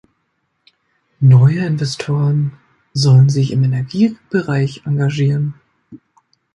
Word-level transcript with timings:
Neue 1.21 1.63
Investoren 1.63 2.53
sollen 2.91 3.29
sich 3.29 3.51
im 3.51 3.63
Energiebereich 3.63 4.81
engagieren. 4.87 5.53